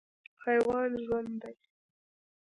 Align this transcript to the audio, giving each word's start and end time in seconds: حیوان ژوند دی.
حیوان 0.45 0.91
ژوند 1.03 1.33
دی. 1.41 1.55